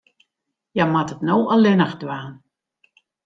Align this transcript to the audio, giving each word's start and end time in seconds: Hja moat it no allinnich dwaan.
Hja 0.73 0.85
moat 0.91 1.13
it 1.15 1.21
no 1.27 1.35
allinnich 1.53 1.95
dwaan. 2.01 2.33